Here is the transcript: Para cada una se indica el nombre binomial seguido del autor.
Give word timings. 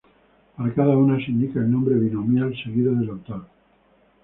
Para 0.57 0.73
cada 0.73 0.97
una 0.97 1.17
se 1.23 1.29
indica 1.29 1.59
el 1.59 1.69
nombre 1.71 1.93
binomial 1.93 2.55
seguido 2.63 2.95
del 2.95 3.11
autor. 3.11 3.45